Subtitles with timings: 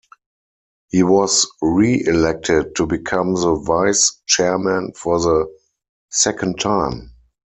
[0.89, 5.55] He was re-elected to become the vice-chairman for the
[6.09, 7.11] second time.